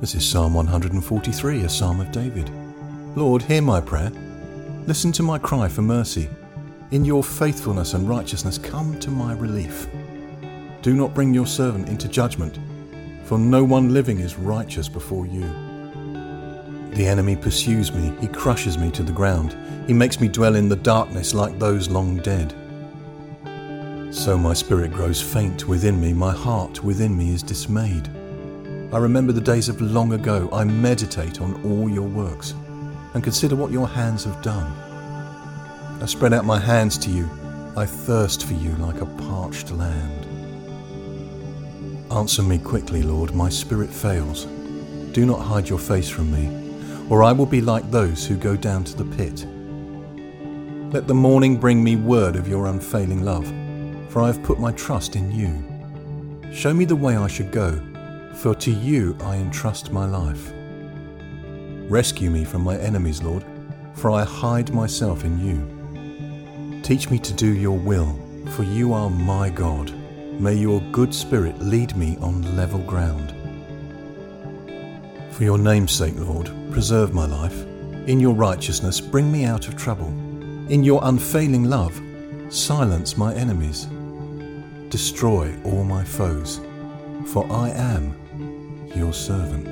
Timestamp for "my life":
59.90-60.52, 77.12-77.60